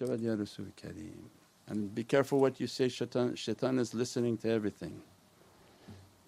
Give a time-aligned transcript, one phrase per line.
[0.00, 1.28] Ya Rasul Kareem.
[1.68, 5.02] And be careful what you say, shaitan, shaitan is listening to everything.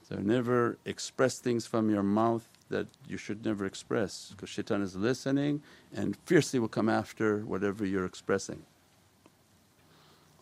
[0.09, 4.95] So never express things from your mouth that you should never express because shaitan is
[4.95, 5.63] listening
[5.95, 8.63] and fiercely will come after whatever you're expressing.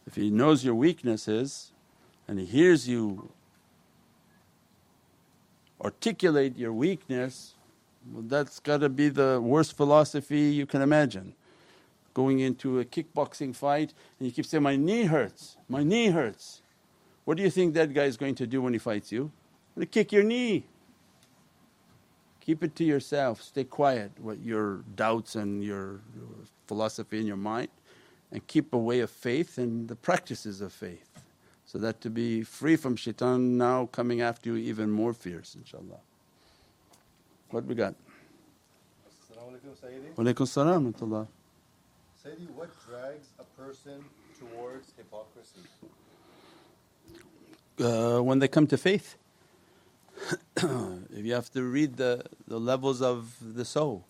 [0.07, 1.73] If he knows your weaknesses
[2.27, 3.31] and he hears you
[5.81, 7.55] articulate your weakness,
[8.13, 11.35] well that's got to be the worst philosophy you can imagine.
[12.13, 16.63] Going into a kickboxing fight and you keep saying, My knee hurts, my knee hurts.
[17.25, 19.31] What do you think that guy is going to do when he fights you?
[19.79, 20.67] To kick your knee.
[22.41, 26.01] Keep it to yourself, stay quiet, what your doubts and your
[26.67, 27.69] philosophy in your mind,
[28.33, 31.09] and keep away of faith and the practices of faith.
[31.67, 36.01] So that to be free from shaitan now coming after you even more fierce inshaAllah.
[37.51, 37.95] What we got?
[40.17, 40.93] Walaykum salam
[42.25, 44.05] Sayyidi, what drags a person
[44.39, 45.61] towards hypocrisy?
[47.81, 49.17] Uh, when they come to faith.
[50.57, 54.05] if you have to read the, the levels of the soul.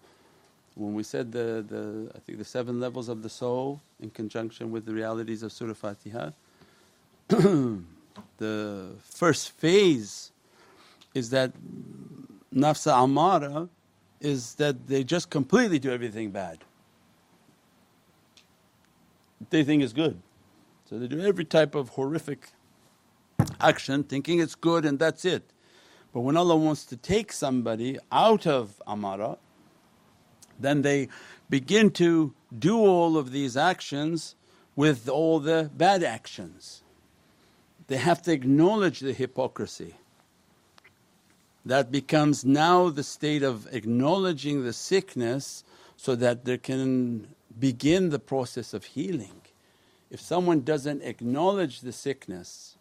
[0.74, 4.72] When we said the, the I think the seven levels of the soul in conjunction
[4.72, 6.30] with the realities of Surah Fatiha,
[7.28, 10.32] the first phase
[11.14, 11.52] is that
[12.52, 13.68] nafsa amara
[14.20, 16.58] is that they just completely do everything bad.
[19.48, 20.20] They think is good.
[20.88, 22.50] So they do every type of horrific
[23.60, 25.50] action thinking it's good and that's it.
[26.12, 29.38] But when Allah wants to take somebody out of amara,
[30.58, 31.08] then they
[31.48, 34.34] begin to do all of these actions
[34.76, 36.82] with all the bad actions
[37.90, 39.96] they have to acknowledge the hypocrisy.
[41.66, 45.64] That becomes now the state of acknowledging the sickness
[45.96, 49.42] so that there can begin the process of healing.
[50.10, 52.76] If someone doesn't acknowledge the sickness,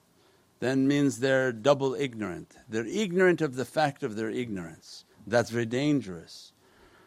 [0.59, 2.55] then means they're double ignorant.
[2.67, 5.05] They're ignorant of the fact of their ignorance.
[5.27, 6.53] That's very dangerous.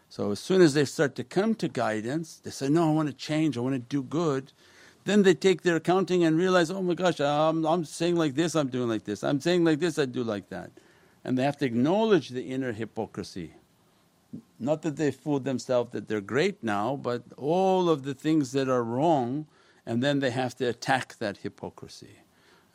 [0.08, 3.08] So, as soon as they start to come to guidance, they say, No, I want
[3.08, 4.52] to change, I want to do good.
[5.04, 8.54] Then they take their accounting and realize, oh my gosh, I'm, I'm saying like this,
[8.54, 10.70] I'm doing like this, I'm saying like this, I do like that.
[11.24, 13.54] And they have to acknowledge the inner hypocrisy.
[14.58, 18.68] Not that they fooled themselves that they're great now, but all of the things that
[18.68, 19.46] are wrong,
[19.84, 22.20] and then they have to attack that hypocrisy.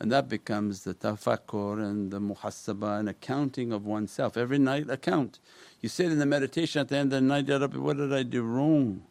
[0.00, 4.36] And that becomes the tafakkur and the muhasabah and accounting of oneself.
[4.36, 5.40] Every night account.
[5.80, 8.12] You sit in the meditation at the end of the night, Ya Rabbi, what did
[8.12, 9.02] I do wrong?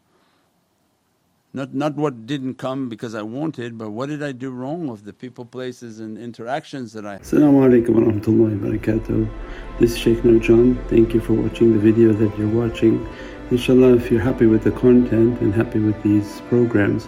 [1.54, 5.06] Not, not what didn't come because I wanted but what did I do wrong of
[5.06, 7.18] the people, places and interactions that I…
[7.18, 9.80] Assalamu alaikum wa rahmatullahi wa barakatuh.
[9.80, 10.78] This is Shaykh Nurjan.
[10.90, 13.08] Thank you for watching the video that you're watching.
[13.50, 17.08] Inshallah if you're happy with the content and happy with these programs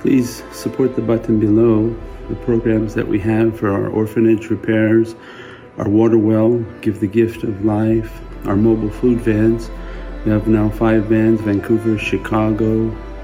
[0.00, 1.94] please support the button below
[2.30, 5.14] the programs that we have for our orphanage repairs,
[5.76, 9.68] our water well, give the gift of life, our mobile food vans.
[10.24, 12.96] We have now five vans Vancouver, Chicago,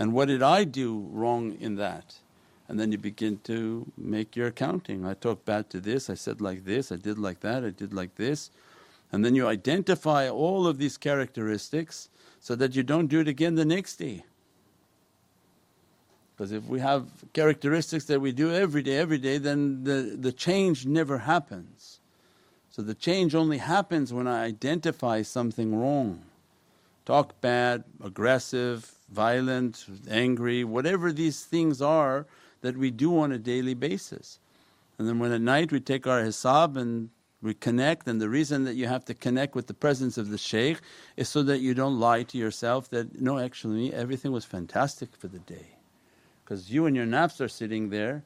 [0.00, 2.14] and what did I do wrong in that?
[2.68, 5.04] And then you begin to make your accounting.
[5.04, 7.92] I talked bad to this, I said like this, I did like that, I did
[7.92, 8.50] like this.
[9.12, 12.08] And then you identify all of these characteristics
[12.40, 14.24] so that you don't do it again the next day.
[16.34, 20.32] Because if we have characteristics that we do every day, every day, then the, the
[20.32, 22.00] change never happens.
[22.70, 26.22] So the change only happens when I identify something wrong.
[27.10, 32.24] Talk bad, aggressive, violent, angry, whatever these things are
[32.60, 34.38] that we do on a daily basis.
[34.96, 37.10] And then when at night we take our hisab and
[37.42, 40.38] we connect and the reason that you have to connect with the presence of the
[40.38, 40.78] shaykh
[41.16, 45.26] is so that you don't lie to yourself that, no actually everything was fantastic for
[45.26, 45.66] the day.
[46.44, 48.22] Because you and your nafs are sitting there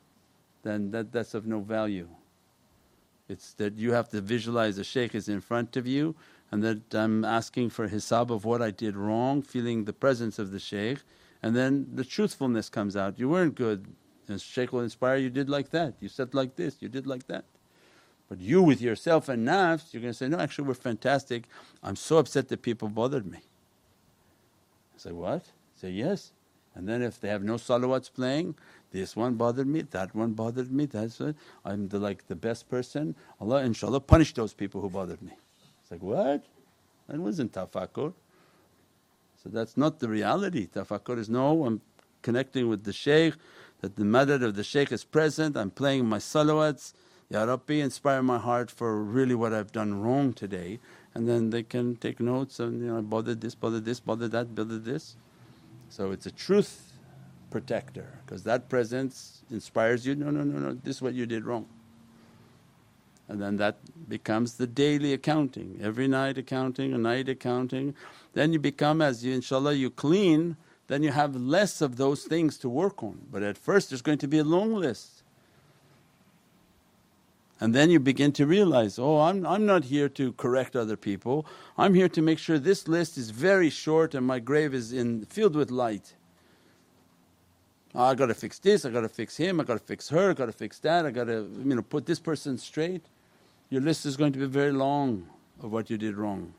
[0.62, 2.08] then that, that's of no value.
[3.30, 6.14] It's that you have to visualize the shaykh is in front of you
[6.54, 10.52] and that I'm asking for hisab of what I did wrong, feeling the presence of
[10.52, 11.00] the shaykh
[11.42, 13.88] and then the truthfulness comes out, you weren't good
[14.28, 17.26] and shaykh will inspire you did like that, you said like this, you did like
[17.26, 17.44] that.
[18.28, 21.48] But you with yourself and nafs you're to say, no actually we're fantastic,
[21.82, 23.38] I'm so upset that people bothered me.
[23.38, 25.42] I say, what?
[25.42, 26.30] I Say, yes.
[26.76, 28.54] And then if they have no salawats playing
[28.92, 31.34] This one bothered me, that one bothered me, that's what,
[31.64, 33.16] I'm the, like the best person.
[33.40, 35.32] Allah inshaAllah punish those people who bothered me.
[35.84, 36.46] It's like, what?
[37.08, 38.14] That wasn't tafakkur.
[39.42, 40.66] So that's not the reality.
[40.66, 41.82] Tafakkur is no, I'm
[42.22, 43.34] connecting with the shaykh,
[43.82, 46.94] that the madad of the shaykh is present, I'm playing my salawats.
[47.28, 50.78] Ya Rabbi inspire my heart for really what I've done wrong today
[51.14, 54.54] and then they can take notes and you know bothered this, bothered this, bothered that,
[54.54, 55.16] bothered this.
[55.90, 56.92] So it's a truth
[57.50, 61.44] protector because that presence inspires you, no, no, no, no, this is what you did
[61.44, 61.66] wrong.
[63.28, 63.78] And then that
[64.08, 67.94] becomes the daily accounting, every night accounting, a night accounting.
[68.34, 70.56] Then you become as you inshaAllah you clean,
[70.88, 73.20] then you have less of those things to work on.
[73.32, 75.22] But at first there's going to be a long list.
[77.60, 81.46] And then you begin to realize, oh, I'm, I'm not here to correct other people,
[81.78, 85.24] I'm here to make sure this list is very short and my grave is in,
[85.24, 86.14] filled with light.
[87.94, 90.52] Oh, I gotta fix this, I gotta fix him, I gotta fix her, I gotta
[90.52, 93.02] fix that, I gotta you know, put this person straight.
[93.70, 95.28] Your list is going to be very long
[95.62, 96.54] of what you did wrong.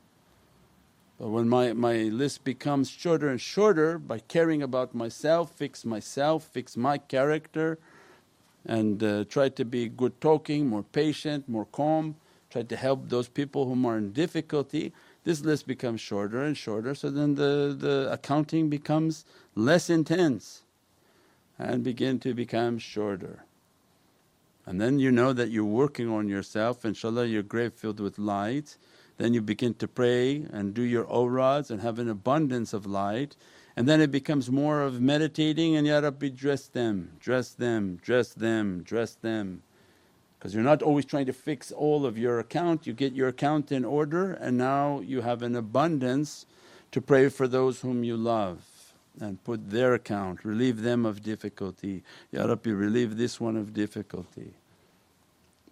[1.18, 6.44] But when my, my list becomes shorter and shorter by caring about myself, fix myself,
[6.44, 7.78] fix my character,
[8.66, 12.16] and uh, try to be good talking, more patient, more calm,
[12.50, 14.92] try to help those people whom are in difficulty.
[15.24, 19.24] This list becomes shorter and shorter, so then the, the accounting becomes
[19.54, 20.64] less intense
[21.58, 23.45] and begin to become shorter.
[24.66, 28.76] And then you know that you're working on yourself, inshaAllah your grave filled with light.
[29.16, 33.36] Then you begin to pray and do your awrads and have an abundance of light
[33.76, 38.32] and then it becomes more of meditating and, Ya Rabbi dress them, dress them, dress
[38.32, 39.62] them, dress them.
[40.38, 43.70] Because you're not always trying to fix all of your account, you get your account
[43.70, 46.46] in order and now you have an abundance
[46.92, 48.75] to pray for those whom you love
[49.20, 52.02] and put their account, relieve them of difficulty.
[52.32, 54.54] Ya Rabbi relieve this one of difficulty.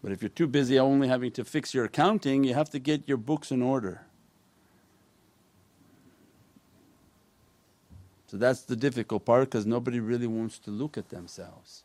[0.02, 3.08] But if you're too busy only having to fix your accounting, you have to get
[3.08, 4.02] your books in order.
[8.26, 11.85] So that's the difficult part because nobody really wants to look at themselves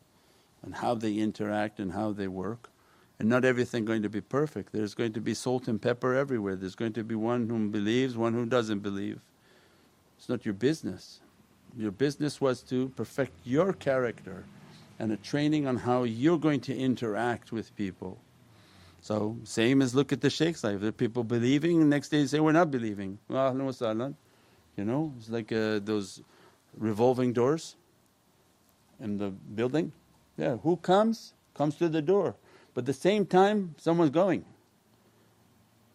[0.62, 2.70] and how they interact and how they work.
[3.18, 4.72] And not everything going to be perfect.
[4.72, 6.56] There's going to be salt and pepper everywhere.
[6.56, 9.20] There's going to be one who believes, one who doesn't believe.
[10.18, 11.20] It's not your business.
[11.76, 14.44] Your business was to perfect your character
[14.98, 18.18] and a training on how you're going to interact with people.
[19.02, 20.80] So, same as look at the shaykh's life.
[20.80, 23.18] There are people believing, the next day they say, We're not believing.
[23.28, 23.54] Well,
[24.76, 26.22] you know, it's like uh, those
[26.76, 27.76] revolving doors
[29.00, 29.92] in the building.
[30.36, 31.34] Yeah, who comes?
[31.54, 32.36] Comes to the door.
[32.74, 34.44] But at the same time, someone's going.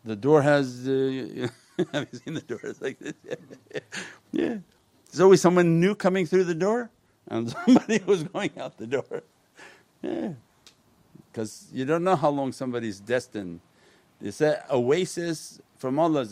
[0.04, 1.48] The door has, uh,
[1.94, 2.60] have you seen the door?
[2.64, 3.14] It's like this.
[4.32, 4.58] yeah.
[5.16, 6.90] There's always someone new coming through the door
[7.28, 9.24] and somebody who's going out the door.
[10.02, 10.34] Yeah.
[11.32, 13.62] Because you don't know how long somebody's destined.
[14.22, 16.26] It's an oasis from Allah.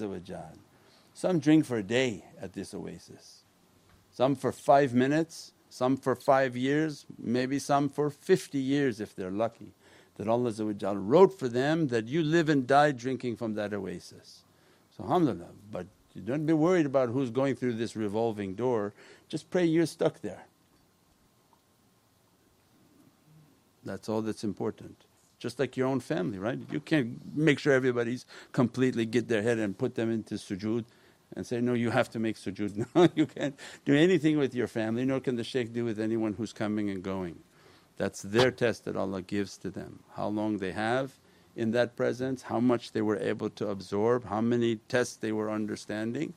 [1.13, 3.43] Some drink for a day at this oasis
[4.13, 9.31] some for five minutes, some for five years, maybe some for 50 years if they're
[9.31, 9.73] lucky.
[10.17, 10.51] That Allah
[10.95, 14.43] wrote for them that you live and die drinking from that oasis.
[14.95, 18.93] So alhamdulillah, but you don't be worried about who's going through this revolving door,
[19.29, 20.45] just pray you're stuck there.
[23.83, 24.95] That's all that's important.
[25.39, 26.59] Just like your own family, right?
[26.71, 30.85] You can't make sure everybody's completely get their head and put them into sujood
[31.35, 32.85] and say, no, you have to make sujood.
[32.95, 36.33] No, you can't do anything with your family, nor can the shaykh do with anyone
[36.33, 37.39] who's coming and going.
[37.97, 39.99] That's their test that Allah gives to them.
[40.15, 41.11] How long they have
[41.55, 45.51] in that presence, how much they were able to absorb, how many tests they were
[45.51, 46.33] understanding.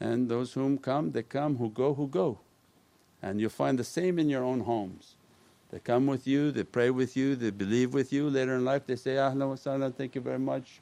[0.00, 2.38] And those whom come, they come, who go, who go.
[3.22, 5.16] And you'll find the same in your own homes.
[5.70, 8.30] They come with you, they pray with you, they believe with you.
[8.30, 10.80] Later in life they say, Ahlan wa sahlan, thank you very much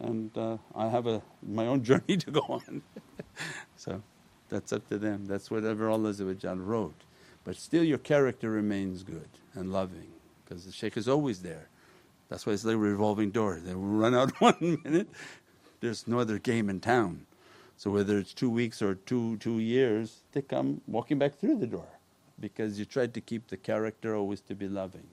[0.00, 2.82] and uh, I have a, my own journey to go on.
[3.76, 4.02] so
[4.48, 7.02] that's up to them, that's whatever Allah wrote.
[7.44, 10.12] But still your character remains good and loving
[10.44, 11.68] because the shaykh is always there.
[12.28, 13.60] That's why it's like a revolving door.
[13.62, 15.08] They run out one minute,
[15.80, 17.26] there's no other game in town.
[17.76, 21.66] So whether it's two weeks or two, two years, they come walking back through the
[21.66, 21.88] door
[22.40, 25.06] because you tried to keep the character always to be loving.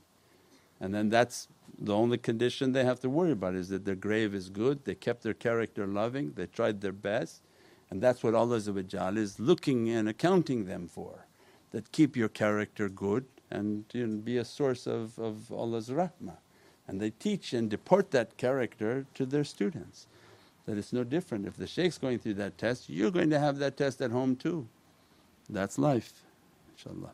[0.79, 4.33] And then that's the only condition they have to worry about is that their grave
[4.33, 7.41] is good, they kept their character loving, they tried their best
[7.89, 11.27] and that's what Allah is looking and accounting them for.
[11.71, 16.37] That keep your character good and you know, be a source of, of Allah's rahmah.
[16.87, 20.07] And they teach and deport that character to their students.
[20.65, 21.47] That it's no different.
[21.47, 24.35] If the shaykh's going through that test, you're going to have that test at home
[24.35, 24.67] too.
[25.49, 26.23] That's life,
[26.77, 27.11] inshaAllah.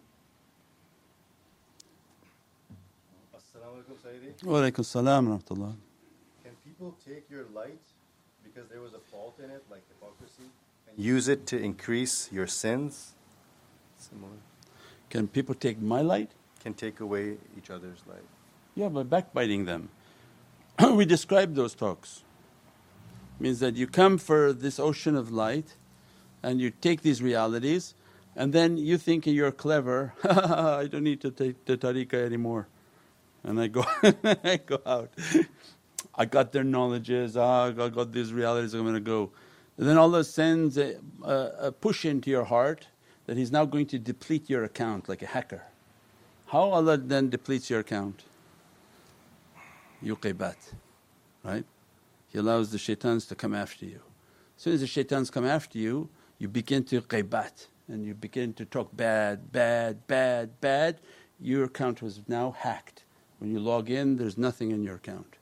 [4.12, 4.44] Sayyidi.
[4.46, 5.76] Wa alaykum salam wa rahmatullah.
[6.44, 7.80] Can people take your light
[8.44, 10.50] because there was a fault in it, like hypocrisy,
[10.90, 13.14] and use it to increase your sins?
[13.98, 14.32] Similar.
[15.10, 16.32] Can people take my light?
[16.64, 18.24] Can take away each other's light.
[18.76, 19.90] Yeah, by backbiting them.
[20.94, 22.24] we describe those talks.
[23.40, 25.76] Means that you come for this ocean of light
[26.44, 27.96] and you take these realities
[28.36, 32.68] and then you think you're clever, I don't need to take the tariqah anymore.
[33.44, 35.10] And I go, I go out.
[36.16, 39.32] I got their knowledges, ah, I got these realities, I'm going to go.
[39.78, 42.88] And then Allah sends a, a, a push into your heart
[43.26, 45.64] that He's now going to deplete your account like a hacker.
[46.48, 48.24] How Allah then depletes your account?
[50.04, 50.56] Yuqibat,
[51.44, 51.66] right?
[52.28, 54.02] He allows the shaitans to come after you.
[54.58, 58.54] As soon as the shaitans come after you, you begin to qibat and you begin
[58.54, 61.00] to talk bad, bad, bad, bad.
[61.40, 63.04] Your account was now hacked.
[63.40, 65.38] When you log in, there's nothing in your account.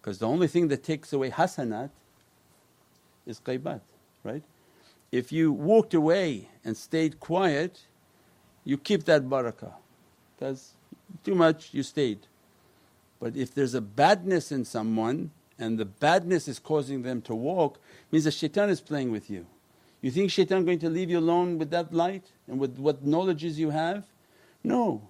[0.00, 1.90] Because the only thing that takes away hasanat
[3.26, 3.80] is qibat,
[4.24, 4.42] right?
[5.10, 7.86] If you walked away and stayed quiet,
[8.64, 9.74] you keep that barakah
[10.42, 10.72] because
[11.22, 12.26] too much you stayed.
[13.22, 17.78] But if there's a badness in someone and the badness is causing them to walk,
[18.10, 19.46] means the shaitan is playing with you.
[20.00, 23.60] You think shaitan going to leave you alone with that light and with what knowledges
[23.60, 24.06] you have?
[24.64, 25.02] No.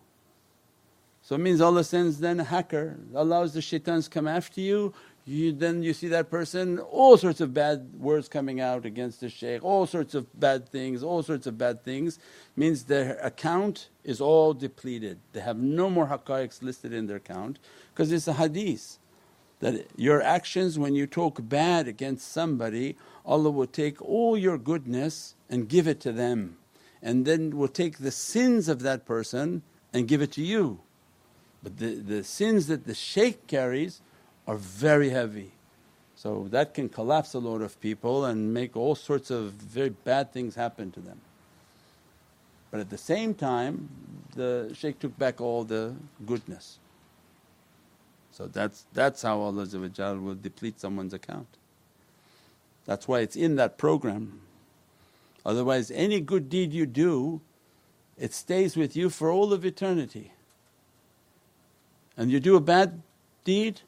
[1.23, 4.93] So it means Allah sends then a hacker, allows the shaitans come after you,
[5.25, 9.29] you then you see that person all sorts of bad words coming out against the
[9.29, 12.19] shaykh, all sorts of bad things, all sorts of bad things
[12.57, 15.19] means their account is all depleted.
[15.33, 17.59] They have no more haqqaiqs listed in their account
[17.95, 18.99] because it's a hadith
[19.61, 25.37] that your actions when you talk bad against somebody Allah will take all your goodness
[25.49, 26.57] and give it to them
[27.01, 29.63] and then will take the sins of that person
[29.93, 30.81] and give it to you.
[31.63, 34.01] But the, the sins that the shaykh carries
[34.47, 35.53] are very heavy.
[36.17, 40.33] So that can collapse a lot of people and make all sorts of very bad
[40.33, 41.21] things happen to them.
[42.71, 43.89] But at the same time
[44.35, 45.95] the shaykh took back all the
[46.25, 46.79] goodness.
[48.31, 51.49] So that's, that's how Allah will deplete someone's account.
[52.87, 54.41] That's why it's in that program.
[55.45, 57.41] Otherwise any good deed you do
[58.19, 60.33] it stays with you for all of eternity.
[62.17, 63.03] And you do a bad
[63.45, 63.81] deed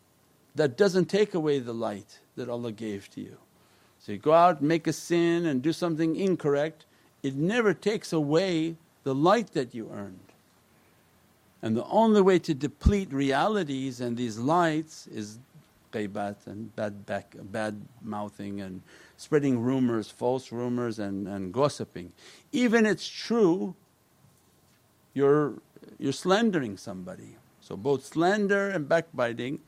[0.54, 3.36] that doesn't take away the light that Allah gave to you.
[3.98, 6.86] So you go out make a sin and do something incorrect,
[7.22, 10.18] it never takes away the light that you earned.
[11.62, 15.38] And the only way to deplete realities and these lights is
[15.92, 18.82] ghaibat and bad, back, bad mouthing and
[19.16, 22.12] spreading rumors, false rumors and, and gossiping.
[22.52, 23.74] Even it's true
[25.14, 25.54] you're,
[25.98, 27.36] you're slandering somebody.
[27.60, 29.60] So both slander and backbiting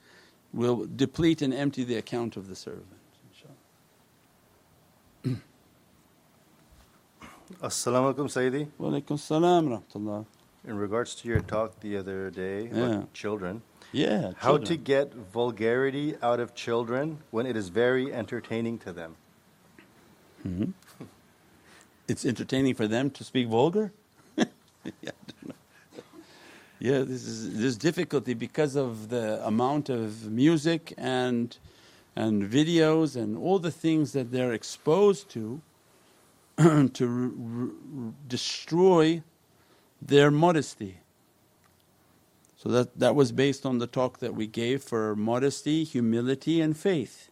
[0.53, 2.87] will deplete and empty the account of the servant.
[7.63, 8.69] Assalamu alaikum Sayyidi.
[8.77, 10.27] Wa alaikum salam rahmatullah.
[10.67, 12.87] In regards to your talk the other day Yeah.
[12.87, 13.63] about children,
[13.93, 19.17] Yeah, how to get vulgarity out of children when it is very entertaining to them.
[20.47, 20.73] Mm-hmm.
[22.09, 23.93] It's entertaining for them to speak vulgar?
[24.37, 25.26] yeah, I don't know.
[26.87, 31.57] Yeah, this is there's difficulty because of the amount of music and
[32.17, 35.61] and videos and all the things that they're exposed to
[36.59, 39.23] to r- r- destroy
[40.03, 40.99] their modesty.
[42.59, 46.77] So that, that was based on the talk that we gave for modesty, humility and
[46.77, 47.31] faith.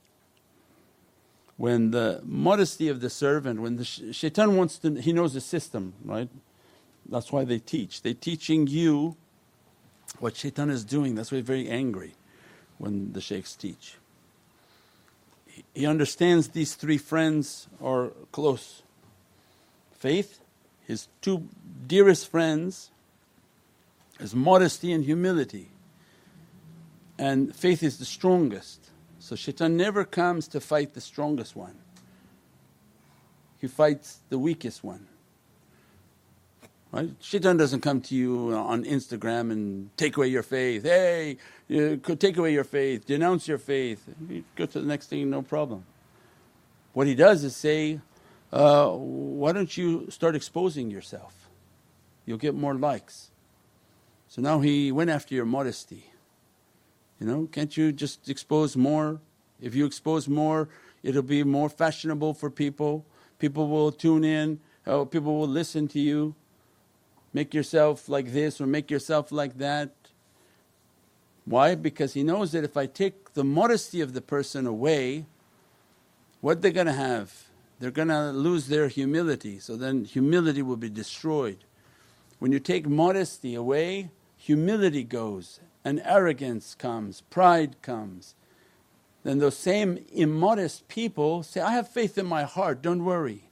[1.57, 5.41] When the modesty of the servant, when the sh- shaitan wants to, he knows the
[5.43, 6.31] system, right?
[7.09, 8.03] That's why they teach.
[8.03, 9.17] They're teaching you
[10.19, 11.15] what shaitan is doing.
[11.15, 12.15] That's why he's very angry
[12.79, 13.97] when the shaykhs teach.
[15.75, 18.83] He- understands these three friends are close.
[19.93, 20.41] Faith,
[20.87, 21.49] his two
[21.87, 22.91] dearest friends,
[24.21, 25.71] is modesty and humility.
[27.19, 28.91] And faith is the strongest.
[29.19, 31.79] So shaitan never comes to fight the strongest one,
[33.61, 35.07] he fights the weakest one.
[36.95, 37.11] Right?
[37.21, 40.85] Shaitan doesn't come to you on Instagram and take away your faith.
[40.85, 44.09] Hey, you could take away your faith, denounce your faith.
[44.29, 45.85] You go to the next thing, no problem.
[46.93, 47.99] What he does is say,
[48.53, 51.49] uh, why don't you start exposing yourself?
[52.27, 53.33] You'll get more likes.
[54.29, 56.13] So now he went after your modesty.
[57.19, 59.21] You know, can't you just expose more?
[59.61, 60.69] If you expose more,
[61.03, 63.05] it'll be more fashionable for people.
[63.41, 66.37] People will tune in, uh, people will listen to you.
[67.35, 69.91] Make yourself like this or make yourself like that.
[71.45, 71.75] Why?
[71.75, 75.27] Because he knows that if I take the modesty of the person away,
[76.41, 77.49] what they're going to have?
[77.81, 81.65] They're going to lose their humility, so then humility will be destroyed.
[82.39, 88.37] When you take modesty away, humility goes and arrogance comes, pride comes.
[89.23, 93.51] Then those same immodest people say, I have faith in my heart, don't worry.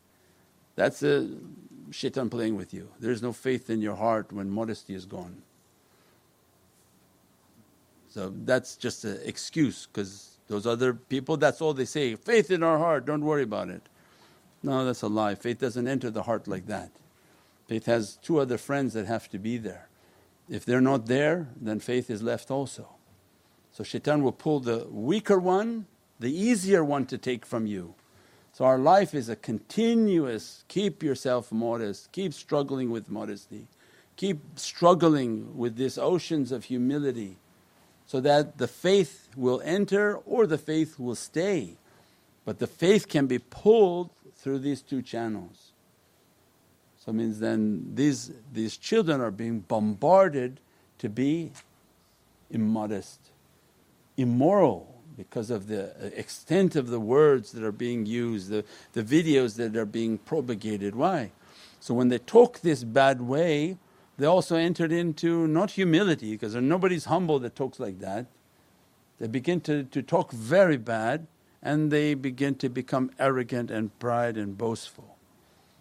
[0.77, 1.29] That's a
[1.93, 2.89] shaitan playing with you.
[2.99, 5.43] There's no faith in your heart when modesty is gone.
[8.09, 12.63] So that's just an excuse because those other people that's all they say, faith in
[12.63, 13.83] our heart, don't worry about it.
[14.63, 15.35] No, that's a lie.
[15.35, 16.91] Faith doesn't enter the heart like that.
[17.67, 19.89] Faith has two other friends that have to be there.
[20.49, 22.89] If they're not there, then faith is left also.
[23.73, 25.87] So shaitan will pull the weaker one,
[26.21, 27.95] the easier one to take from you.
[28.53, 33.67] So our life is a continuous keep yourself modest, keep struggling with modesty,
[34.17, 37.37] keep struggling with these oceans of humility
[38.07, 41.77] so that the faith will enter or the faith will stay.
[42.45, 45.73] But the faith can be pulled through these two channels.
[46.99, 50.61] So means then these, these children are being bombarded
[50.99, 51.53] to be
[52.51, 53.19] immodest,
[54.17, 59.03] immoral because of the uh, extent of the words that are being used, the, the
[59.03, 60.95] videos that are being propagated.
[60.95, 61.33] Why?
[61.81, 63.77] So when they talk this bad way
[64.19, 68.27] they also entered into not humility because nobody's humble that talks like that.
[69.19, 71.27] They begin to, to talk very bad
[71.63, 75.17] and they begin to become arrogant and pride and boastful.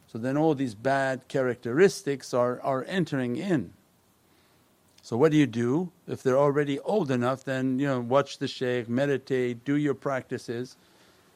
[0.08, 3.74] So then all these bad characteristics are, are entering in.
[5.02, 5.92] So what do you do?
[6.08, 10.78] If they're already old enough then you know watch the shaykh, meditate, do your practices.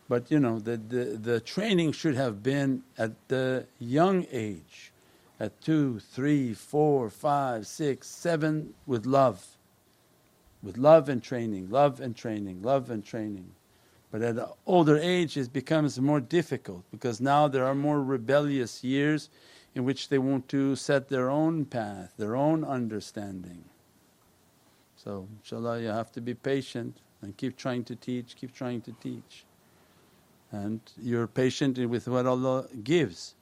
[0.07, 4.91] But you know the, the, the training should have been at the young age
[5.39, 9.45] at two, three, four, five, six, seven with love.
[10.63, 13.51] With love and training, love and training, love and training.
[14.11, 18.83] But at an older age it becomes more difficult because now there are more rebellious
[18.83, 19.29] years
[19.75, 23.65] in which they want to set their own path, their own understanding.
[24.95, 28.93] So inshaAllah you have to be patient and keep trying to teach, keep trying to
[28.93, 29.45] teach.
[30.51, 33.35] And you're patient with what Allah gives.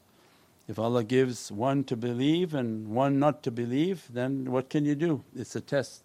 [0.67, 4.95] If Allah gives one to believe and one not to believe then what can you
[4.95, 5.23] do?
[5.35, 6.01] It's a test.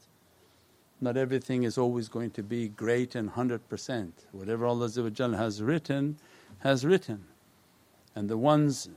[1.01, 4.11] Not everything is always going to be great and 100%.
[4.33, 6.19] Whatever Allah has written
[6.59, 7.25] has written.
[8.15, 8.89] And the ones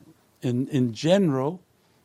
[0.41, 1.61] in, in general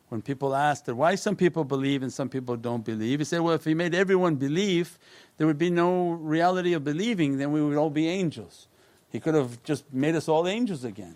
[0.09, 3.41] when people ask that why some people believe and some people don't believe, he said,
[3.41, 4.97] well if He made everyone believe
[5.37, 8.67] there would be no reality of believing then we would all be angels.
[9.11, 11.15] He could have just made us all angels again.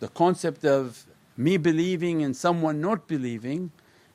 [0.00, 1.04] The concept of
[1.36, 3.70] me believing and someone not believing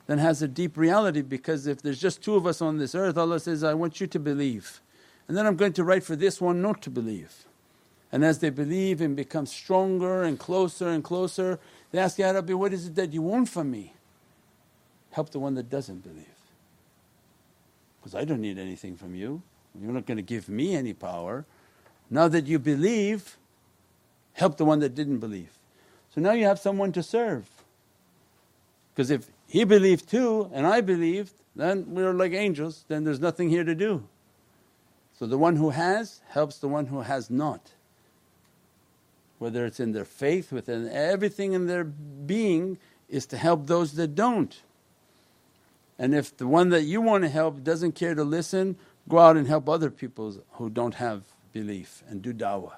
[0.06, 3.16] then has a deep reality because if there's just two of us on this earth
[3.16, 4.80] Allah says, I want you to believe
[5.28, 7.46] and then I'm going to write for this one not to believe.
[8.12, 11.58] And as they believe and become stronger and closer and closer
[11.94, 13.94] they ask, Ya Rabbi what is it that you want from me?
[15.12, 16.26] Help the one that doesn't believe
[18.04, 19.40] because I don't need anything from you,
[19.80, 21.46] you're not going to give me any power.
[22.10, 23.38] Now that you believe
[24.34, 25.56] help the one that didn't believe.
[26.14, 27.48] So now you have someone to serve.
[28.92, 33.48] Because if he believed too and I believed, then we're like angels, then there's nothing
[33.48, 34.04] here to do.
[35.16, 37.70] So the one who has helps the one who has not.
[39.44, 42.78] Whether it's in their faith, within everything in their being
[43.10, 44.62] is to help those that don't.
[45.98, 48.76] And if the one that you want to help doesn't care to listen,
[49.06, 52.72] go out and help other people who don't have belief and do da'wah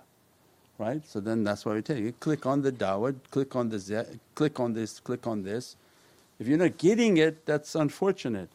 [0.79, 1.07] right?
[1.07, 4.61] So then that's why we tell you Click on the dawah, click on the click
[4.61, 5.77] on this, click on this.
[6.39, 8.51] If you're not getting it, that's unfortunate.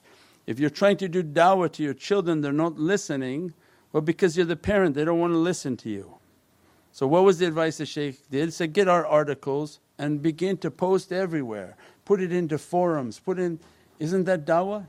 [0.45, 3.54] If you're trying to do dawah to your children, they're not listening,
[3.91, 6.15] well because you're the parent, they don't want to listen to you.
[6.93, 8.54] So what was the advice the shaykh did?
[8.54, 11.75] Said, get our articles and begin to post everywhere.
[12.06, 13.60] Put it into forums, put in,
[13.99, 14.86] isn't that dawah?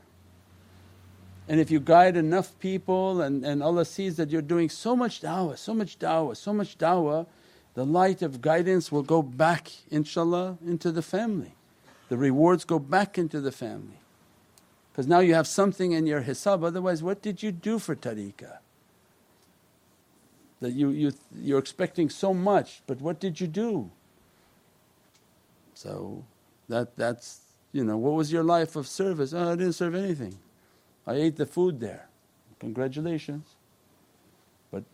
[1.49, 5.21] And if you guide enough people and, and Allah sees that you're doing so much
[5.21, 7.27] da'wah, so much da'wah, so much da'wah,
[7.75, 11.55] the light of guidance will go back inshaAllah into the family.
[12.09, 13.99] The rewards go back into the family.
[14.93, 18.59] Because now you have something in your hisab, otherwise what did you do for tariqah?
[20.63, 23.93] That you, you, you're expecting so much but what did you do?
[25.75, 26.25] So
[26.69, 27.41] that, that's
[27.73, 29.35] you know, what was your life of service?
[29.35, 30.39] Oh I didn't serve anything.
[31.07, 32.09] I ate the food there.
[32.61, 33.57] Congratulations.
[34.73, 34.85] But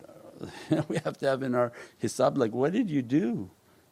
[0.88, 3.50] we have to have in our hisab like, what did you do?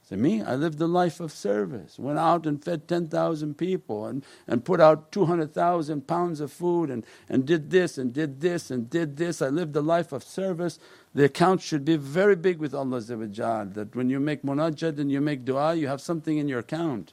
[0.09, 0.41] Say, me?
[0.41, 4.81] I lived a life of service, went out and fed 10,000 people and, and put
[4.81, 9.43] out 200,000 pounds of food and, and did this and did this and did this.
[9.43, 10.79] I lived a life of service.
[11.13, 15.21] The account should be very big with Allah that when you make munajjad and you
[15.21, 17.13] make dua, you have something in your account.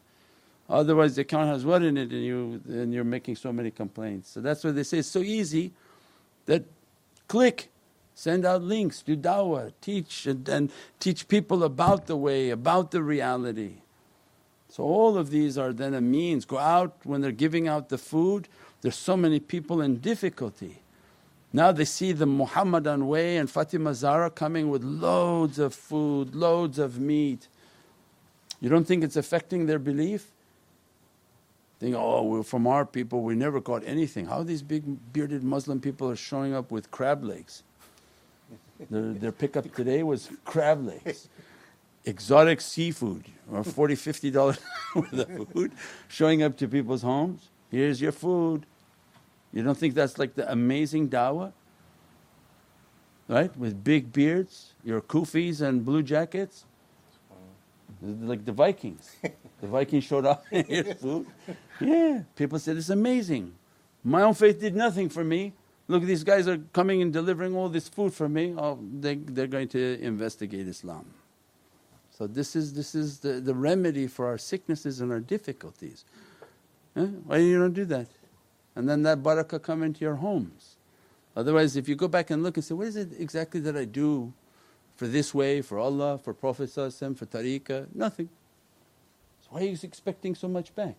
[0.69, 4.29] Otherwise, the account has what in it and, you, and you're making so many complaints.
[4.29, 5.71] So that's why they say it's so easy
[6.45, 6.63] that
[7.27, 7.69] click
[8.15, 13.01] Send out links, do dawah, teach and, and teach people about the way, about the
[13.01, 13.77] reality.
[14.69, 16.45] So all of these are then a means.
[16.45, 18.47] Go out when they're giving out the food,
[18.81, 20.81] there's so many people in difficulty.
[21.53, 26.79] Now they see the Muhammadan way and Fatima Zahra coming with loads of food, loads
[26.79, 27.47] of meat.
[28.59, 30.31] You don't think it's affecting their belief?
[31.79, 34.25] Think, oh, we're from our people, we never caught anything.
[34.25, 37.63] How these big bearded Muslim people are showing up with crab legs?
[38.89, 41.29] Their, their pickup today was crab legs,
[42.05, 44.59] exotic seafood, or 40 $50
[44.95, 45.71] worth of food
[46.07, 47.49] showing up to people's homes.
[47.71, 48.65] Here's your food.
[49.51, 51.53] You don't think that's like the amazing dawah?
[53.27, 53.55] Right?
[53.57, 56.65] With big beards, your kufis and blue jackets.
[58.01, 59.15] Like the Vikings.
[59.61, 61.25] The Vikings showed up and here's food.
[61.79, 63.53] Yeah, people said it's amazing.
[64.03, 65.53] My own faith did nothing for me.
[65.87, 68.53] Look, these guys are coming and delivering all this food for me.
[68.57, 71.05] Oh, they, they're going to investigate Islam.
[72.17, 76.05] So this is, this is the, the remedy for our sicknesses and our difficulties.
[76.95, 77.05] Eh?
[77.25, 78.07] Why you don't do that?
[78.75, 80.77] And then that barakah come into your homes.
[81.35, 83.85] Otherwise if you go back and look and say, what is it exactly that I
[83.85, 84.31] do
[84.95, 87.87] for this way, for Allah, for Prophet for tariqah?
[87.93, 88.29] Nothing.
[89.41, 90.95] So why are you expecting so much back?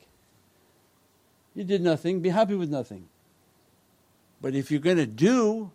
[1.54, 3.08] You did nothing, be happy with nothing.
[4.40, 5.70] But if you're going to do,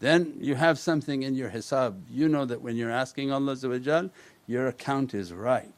[0.00, 2.00] then you have something in your hisab.
[2.10, 4.10] You know that when you're asking Allah
[4.46, 5.72] your account is right.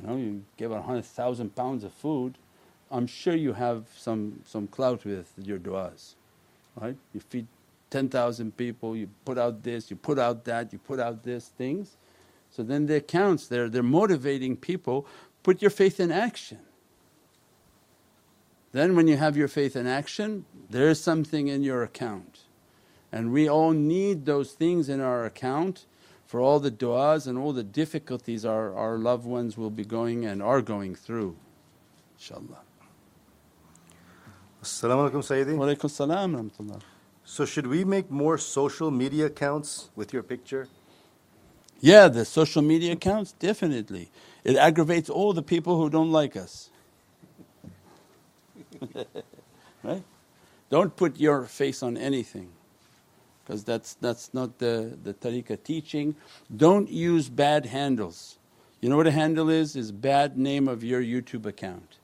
[0.00, 2.38] You know, you give a 100,000 pounds of food,
[2.90, 6.14] I'm sure you have some, some clout with your du'as,
[6.80, 6.96] right?
[7.12, 7.46] You feed
[7.90, 11.96] 10,000 people, you put out this, you put out that, you put out this things.
[12.50, 15.06] So then the accounts, they're, they're motivating people,
[15.42, 16.58] put your faith in action.
[18.72, 22.40] Then when you have your faith in action, there's something in your account.
[23.10, 25.86] And we all need those things in our account
[26.26, 30.26] for all the du'as and all the difficulties our, our loved ones will be going
[30.26, 31.36] and are going through,
[32.20, 32.58] inshaAllah.
[34.60, 35.56] As-salamu alaykum Sayyidi.
[35.56, 36.82] Wa alaykum salam
[37.24, 40.68] So should we make more social media accounts with your picture?
[41.80, 44.10] Yeah, the social media accounts, definitely.
[44.44, 46.70] It aggravates all the people who don't like us.
[49.82, 50.02] right?
[50.70, 52.50] Don't put your face on anything
[53.44, 56.14] because that's, that's not the, the tariqah teaching.
[56.54, 58.38] Don't use bad handles.
[58.80, 59.74] You know what a handle is?
[59.74, 61.98] Is bad name of your YouTube account.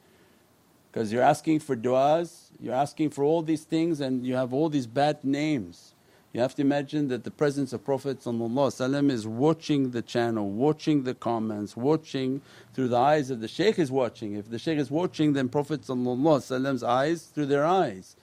[0.90, 4.68] Because you're asking for du'as, you're asking for all these things and you have all
[4.68, 5.93] these bad names.
[6.34, 11.14] You have to imagine that the presence of Prophet is watching the channel, watching the
[11.14, 12.42] comments, watching
[12.74, 14.34] through the eyes of the shaykh is watching.
[14.34, 18.16] If the shaykh is watching then Prophet's eyes through their eyes.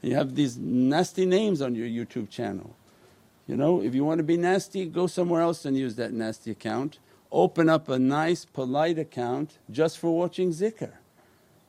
[0.00, 2.74] And you have these nasty names on your YouTube channel.
[3.46, 6.50] You know, if you want to be nasty, go somewhere else and use that nasty
[6.50, 6.98] account.
[7.30, 10.92] Open up a nice polite account just for watching zikr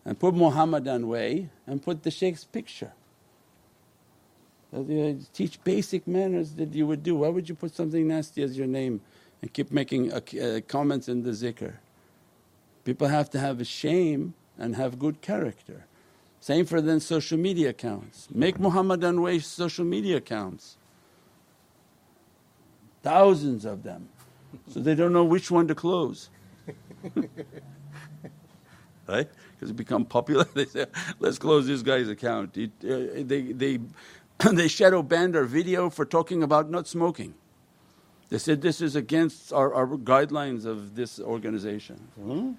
[0.06, 2.94] and put Muhammadan way and put the shaykh's picture
[5.34, 7.16] teach basic manners that you would do.
[7.16, 9.02] Why would you put something nasty as your name
[9.42, 11.74] and keep making uh, uh, comments in the zikr?
[12.84, 15.86] People have to have a shame and have good character.
[16.42, 18.28] Same for then social media accounts.
[18.34, 20.78] Make Muhammadan way social media accounts.
[23.02, 24.10] Thousands of them.
[24.68, 26.30] So they don't know which one to close.
[29.08, 29.28] right?
[29.54, 30.86] Because it become popular, they say,
[31.20, 32.58] let's close this guy's account.
[32.58, 33.80] It, uh, they, they
[34.54, 37.34] they shadow banned our video for talking about not smoking.
[38.30, 41.98] They said this is against our, our guidelines of this organization.
[42.16, 42.52] Hmm?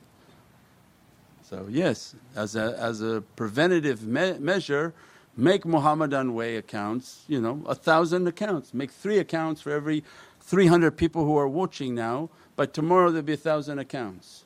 [1.43, 4.93] So yes, as a, as a preventative me measure,
[5.37, 8.75] make Muhammadan way accounts, you know, a thousand accounts.
[8.75, 10.05] Make three accounts for every
[10.41, 14.45] 300 people who are watching now, but tomorrow there'll be a thousand accounts.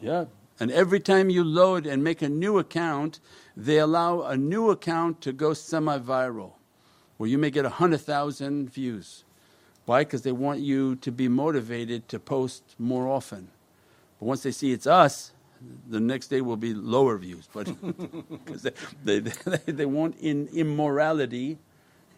[0.00, 0.26] Yeah,
[0.64, 3.20] and every time you load and make a new account,
[3.54, 6.52] they allow a new account to go semi viral
[7.18, 9.24] where you may get 100,000 views.
[9.84, 10.04] Why?
[10.04, 13.48] Because they want you to be motivated to post more often.
[14.18, 15.32] But once they see it's us,
[15.90, 17.66] the next day will be lower views, but
[18.46, 18.62] because
[19.04, 21.58] they, they, they, they want in immorality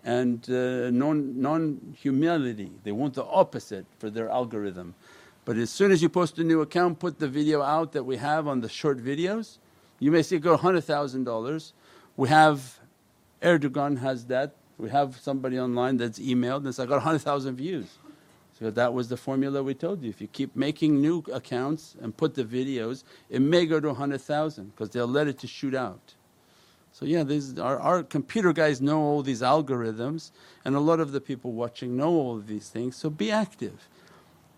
[0.05, 2.71] and uh, non, non-humility.
[2.85, 4.95] They want the opposite for their algorithm.
[5.47, 8.17] But as soon as you post a new account, put the video out that we
[8.17, 9.59] have on the short videos,
[10.01, 11.73] you may see it go $100,000.
[12.17, 12.81] We have
[13.41, 17.87] Erdogan has that, we have somebody online that's emailed and it's like got 100,000 views.
[18.59, 20.11] So that was the formula we told you.
[20.11, 24.71] If you keep making new accounts and put the videos, it may go to 100,000
[24.71, 26.15] because they'll let it to shoot out.
[26.91, 30.33] So yeah, these, our, our computer guys know all these algorithms
[30.65, 33.89] and a lot of the people watching know all of these things, so be active.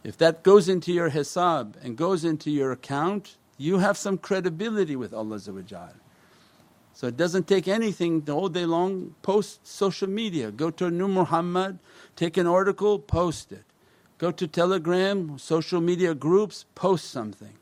[0.05, 4.97] If that goes into your hisab and goes into your account, you have some credibility
[4.97, 5.39] with Allah
[6.99, 10.51] so it doesn't take anything the whole day long, post social media.
[10.51, 11.79] Go to Nur Muhammad,
[12.17, 13.63] take an article, post it.
[14.19, 17.55] Go to Telegram, social media groups, post something.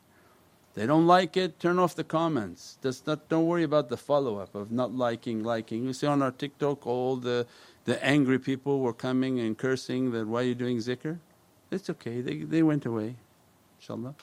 [0.73, 2.79] They don't like it, turn off the comments.
[2.83, 5.85] Just not, don't worry about the follow up of not liking, liking.
[5.85, 7.47] You see on our TikTok all the,
[7.85, 11.19] the angry people were coming and cursing that, why are you doing zikr?
[11.77, 13.17] It's okay, they, they went away,
[13.79, 14.15] inshaAllah.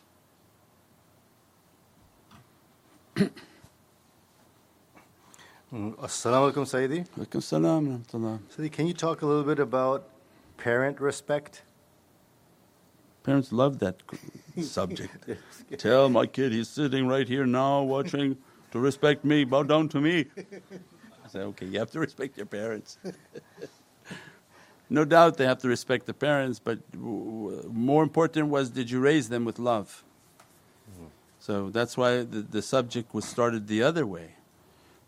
[5.71, 7.07] Mm, Assalamu alaikum, Sayyidi.
[7.15, 8.03] Alaikum salam
[8.57, 10.09] Sayyidi, can you talk a little bit about
[10.57, 11.61] parent respect?
[13.21, 14.01] Parents love that
[14.61, 15.29] subject.
[15.77, 18.35] Tell my kid he's sitting right here now watching
[18.71, 20.25] to respect me, bow down to me.
[20.37, 22.97] I say, okay, you have to respect your parents.
[24.89, 29.29] no doubt they have to respect the parents, but more important was did you raise
[29.29, 30.03] them with love?
[30.91, 31.05] Mm-hmm.
[31.39, 34.35] So that's why the, the subject was started the other way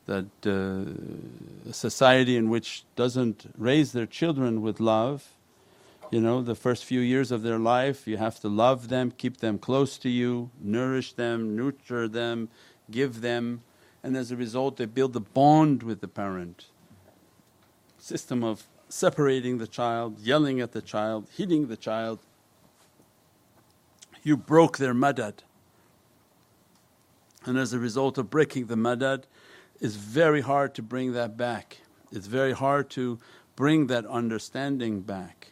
[0.05, 5.29] that uh, a society in which doesn't raise their children with love,
[6.11, 9.38] you know, the first few years of their life you have to love them, keep
[9.38, 12.49] them close to you, nourish them, nurture them,
[12.91, 13.61] give them,
[14.03, 16.67] and as a result they build a bond with the parent.
[17.97, 22.19] System of separating the child, yelling at the child, hitting the child.
[24.24, 25.39] You broke their madad.
[27.45, 29.24] And as a result of breaking the madad,
[29.80, 31.80] it's very hard to bring that back.
[32.12, 33.19] It's very hard to
[33.56, 35.52] bring that understanding back.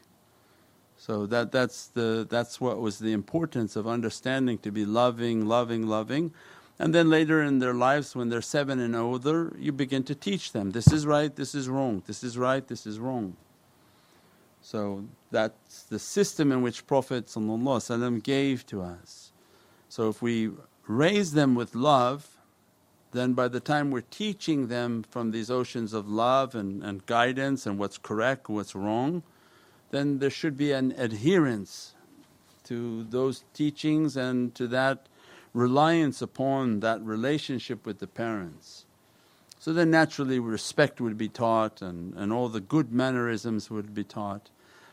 [0.98, 5.86] So that, that's, the, that's what was the importance of understanding to be loving, loving,
[5.86, 6.34] loving.
[6.80, 10.52] And then later in their lives when they're seven and older you begin to teach
[10.52, 13.36] them, this is right, this is wrong, this is right, this is wrong.
[14.62, 17.32] So that's the system in which Prophet
[18.24, 19.32] gave to us.
[19.90, 20.52] So if we
[20.88, 22.34] raise them with love
[23.14, 27.66] then by the time we're teaching them from these oceans of love and, and guidance
[27.66, 29.24] and what's correct, what's wrong,
[29.92, 31.94] then there should be an adherence
[32.66, 35.08] to those teachings and to that
[35.54, 38.86] reliance upon that relationship with the parents.
[39.60, 44.04] So then naturally respect would be taught and, and all the good mannerisms would be
[44.04, 44.50] taught.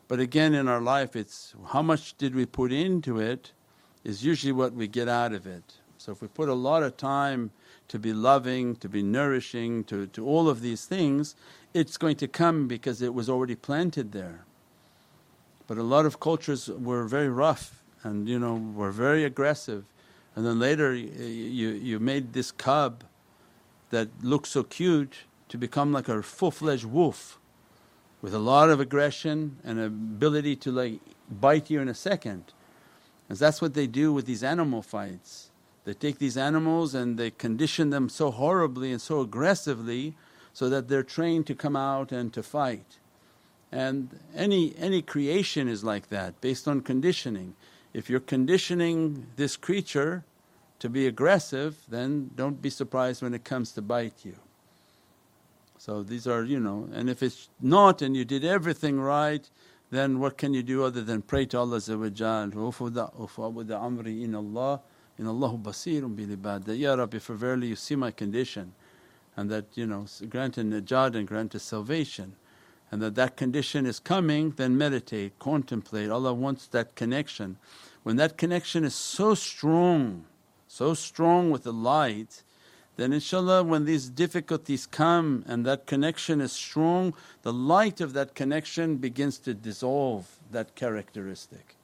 [0.06, 3.52] But again in our life it's how much did we put into it
[4.04, 5.78] is usually what we get out of it.
[5.98, 7.50] So if we put a lot of time
[7.88, 11.34] to be loving, to be nourishing, to, to all of these things,
[11.74, 14.44] it's going to come because it was already planted there.
[15.66, 19.84] But a lot of cultures were very rough and you know were very aggressive
[20.40, 23.04] and then later you, you made this cub
[23.90, 25.18] that looks so cute
[25.50, 27.38] to become like a full-fledged wolf
[28.22, 31.00] with a lot of aggression and ability to like
[31.30, 32.54] bite you in a second.
[33.28, 35.50] And that's what they do with these animal fights
[35.84, 40.14] they take these animals and they condition them so horribly and so aggressively
[40.52, 42.98] so that they're trained to come out and to fight.
[43.72, 47.54] And any, any creation is like that based on conditioning.
[47.94, 50.24] If you're conditioning this creature
[50.80, 54.34] to be aggressive then don't be surprised when it comes to bite you.
[55.78, 59.48] So these are you know and if it's not and you did everything right
[59.90, 64.80] then what can you do other than pray to Allah amri in Allah
[65.18, 68.72] in Allahu basirun bil ibad that ya rabbi for verily you see my condition
[69.36, 72.36] and that you know grant a najat and grant a salvation
[72.90, 76.10] and that that condition is coming then meditate contemplate.
[76.10, 77.56] Allah wants that connection.
[78.02, 80.24] When that connection is so strong
[80.70, 82.42] so strong with the light
[83.00, 88.34] then inshallah when these difficulties come and that connection is strong, the light of that
[88.34, 91.76] connection begins to dissolve that characteristic.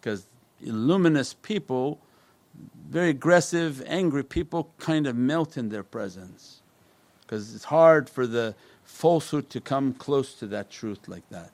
[0.00, 0.26] Because
[0.62, 2.00] luminous people,
[2.88, 6.62] very aggressive, angry people kind of melt in their presence
[7.20, 11.50] because it's hard for the falsehood to come close to that truth like that.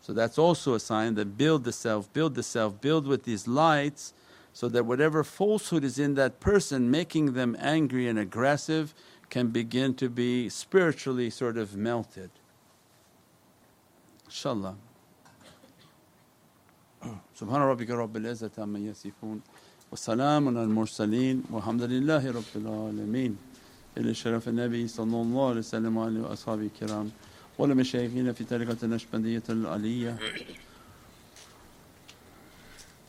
[0.00, 3.48] So that's also a sign that build the self, build the self, build with these
[3.48, 4.14] lights
[4.55, 8.93] so that whatever falsehood is in that person making them angry and aggressive
[9.29, 12.29] can begin to be spiritually sort of melted.
[14.25, 14.75] Inshallah.
[17.35, 19.41] سبحان ربك رب العزة عما يصفون
[19.91, 23.37] وسلام على المرسلين والحمد لله رب العالمين
[23.97, 27.11] إلى شرف النبي صلى الله عليه وسلم وعلى وأصحابه الكرام
[27.57, 30.17] ولمشايخنا في طريقة النشبندية العلية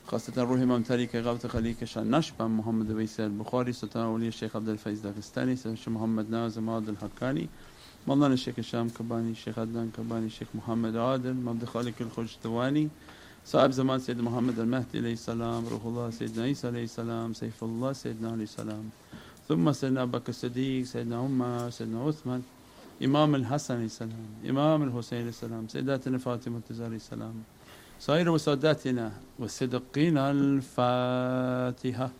[0.07, 4.69] خاصة روح إمام طريقة غوث خليك شان نشبة محمد ويس البخاري سلطان أولي الشيخ عبد
[4.69, 7.49] الفايز داغستاني الشيخ محمد نازم عادل الحقاني
[8.07, 12.89] مولانا الشيخ هشام كباني الشيخ عدنان كباني الشيخ محمد عادل مبدأ خالق الخجتواني
[13.45, 17.93] صاحب زمان سيد محمد المهدي عليه السلام روح الله سيدنا عيسى عليه السلام سيف الله
[17.93, 18.89] سيدنا عليه السلام.
[19.47, 22.41] ثم سيدنا أبو بكر الصديق سيدنا عمر سيدنا عثمان
[23.03, 27.33] إمام الحسن عليه السلام إمام الحسين عليه السلام سيداتنا فاطمة عليه السلام.
[27.99, 32.11] صاير ساداتنا والصدقين الفاتحة.